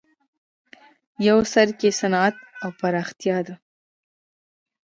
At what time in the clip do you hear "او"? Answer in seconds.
2.63-2.69